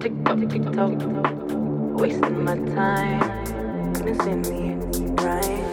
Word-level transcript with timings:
Tick 0.00 0.12
tock, 0.24 0.38
wasting 1.98 2.44
my 2.44 2.56
time, 2.74 3.92
missing 4.04 4.42
me, 4.42 4.74
right? 5.22 5.65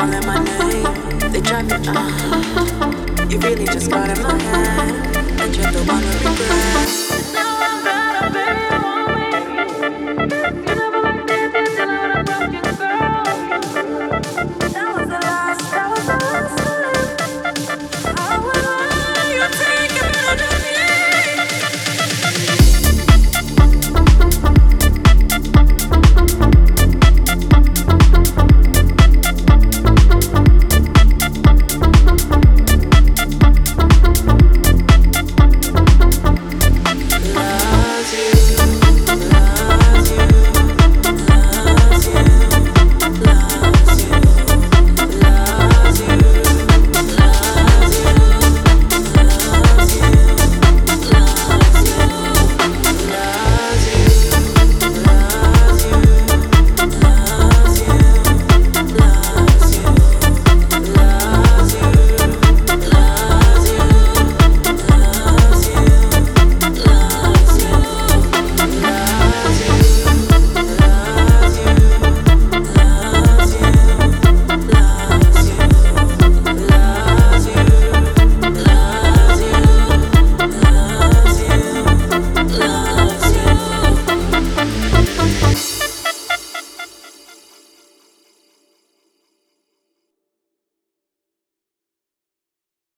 calling 0.00 0.26
my 0.26 0.38
name. 0.42 1.30
They 1.32 1.40
drive 1.40 1.66
me. 1.66 1.76
Uh, 1.88 3.26
you 3.28 3.38
really 3.38 3.66
just 3.66 3.90
got 3.90 4.16
in 4.16 4.22
my 4.22 4.42
head. 4.42 4.69